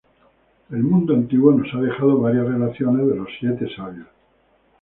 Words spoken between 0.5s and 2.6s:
El mundo antiguo nos ha dejado varias